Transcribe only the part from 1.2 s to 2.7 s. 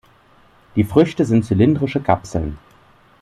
sind zylindrische Kapseln.